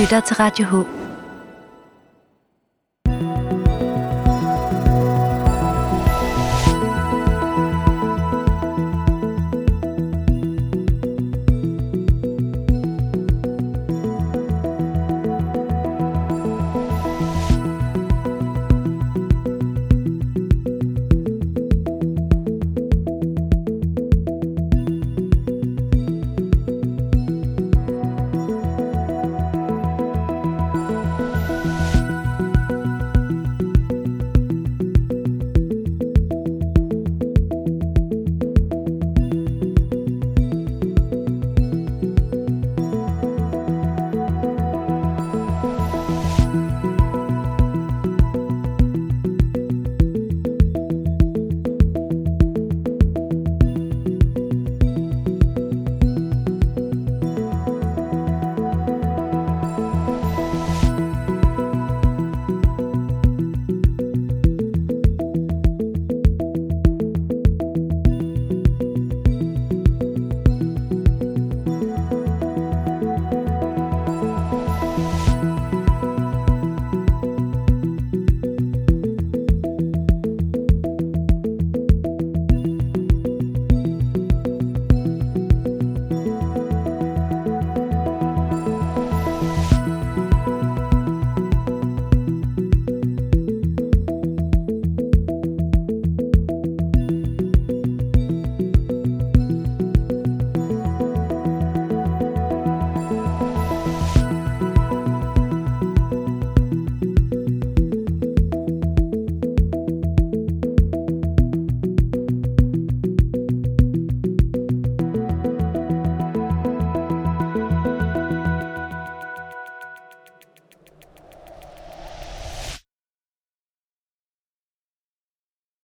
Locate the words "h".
0.66-1.01